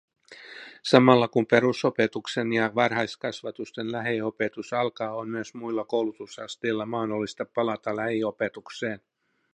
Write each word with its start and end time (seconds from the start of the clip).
Samalla 0.83 1.27
kun 1.27 1.45
perusopetuksen 1.47 2.53
ja 2.53 2.75
varhaiskasvatusten 2.75 3.91
lähiopetus 3.91 4.73
alkaa, 4.73 5.15
on 5.15 5.29
myös 5.29 5.53
muilla 5.53 5.85
koulutusasteilla 5.85 6.85
mahdollista 6.85 7.45
palata 7.45 7.95
lähiopetukseen. 7.95 9.01